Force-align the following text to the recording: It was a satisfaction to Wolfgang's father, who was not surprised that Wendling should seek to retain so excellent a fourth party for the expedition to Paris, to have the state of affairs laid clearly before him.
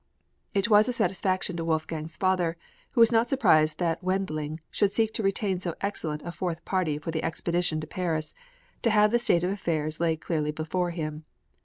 It 0.55 0.67
was 0.67 0.87
a 0.87 0.93
satisfaction 0.93 1.57
to 1.57 1.63
Wolfgang's 1.63 2.17
father, 2.17 2.57
who 2.93 3.01
was 3.01 3.11
not 3.11 3.29
surprised 3.29 3.77
that 3.77 4.03
Wendling 4.03 4.59
should 4.71 4.95
seek 4.95 5.13
to 5.13 5.21
retain 5.21 5.59
so 5.59 5.75
excellent 5.79 6.23
a 6.23 6.31
fourth 6.31 6.65
party 6.65 6.97
for 6.97 7.11
the 7.11 7.21
expedition 7.21 7.79
to 7.81 7.85
Paris, 7.85 8.33
to 8.81 8.89
have 8.89 9.11
the 9.11 9.19
state 9.19 9.43
of 9.43 9.51
affairs 9.51 9.99
laid 9.99 10.19
clearly 10.19 10.49
before 10.49 10.89
him. 10.89 11.25